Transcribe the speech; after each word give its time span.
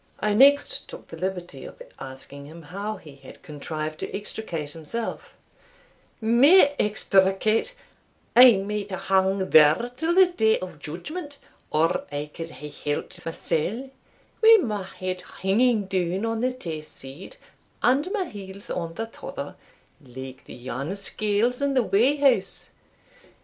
I 0.19 0.33
next 0.33 0.89
took 0.89 1.09
the 1.09 1.15
liberty 1.17 1.63
of 1.63 1.79
asking 1.99 2.47
him 2.47 2.63
how 2.63 2.97
he 2.97 3.17
had 3.17 3.43
contrived 3.43 3.99
to 3.99 4.11
extricate 4.17 4.71
himself. 4.71 5.35
"Me 6.19 6.69
extricate! 6.79 7.75
I 8.35 8.53
might 8.57 8.89
hae 8.89 8.95
hung 8.95 9.51
there 9.51 9.91
till 9.95 10.15
the 10.15 10.25
day 10.25 10.57
of 10.57 10.79
judgment 10.79 11.37
or 11.69 12.05
I 12.11 12.31
could 12.33 12.49
hae 12.49 12.69
helped 12.91 13.23
mysell, 13.27 13.91
wi' 14.41 14.57
my 14.63 14.81
head 14.85 15.21
hinging 15.41 15.85
down 15.85 16.25
on 16.25 16.41
the 16.41 16.51
tae 16.51 16.81
side, 16.81 17.37
and 17.83 18.09
my 18.11 18.25
heels 18.25 18.71
on 18.71 18.95
the 18.95 19.05
tother, 19.05 19.55
like 20.03 20.45
the 20.45 20.55
yarn 20.55 20.95
scales 20.95 21.61
in 21.61 21.75
the 21.75 21.83
weigh 21.83 22.15
house. 22.15 22.71